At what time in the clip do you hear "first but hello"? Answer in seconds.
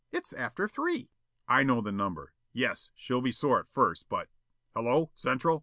3.69-5.11